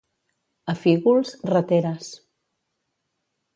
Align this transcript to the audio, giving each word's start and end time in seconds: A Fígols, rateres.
A 0.73 0.73
Fígols, 0.83 1.35
rateres. 1.53 2.09